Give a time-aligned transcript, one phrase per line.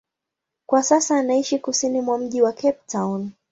[0.65, 3.31] Kwa sasa anaishi kusini mwa mji wa Cape Town.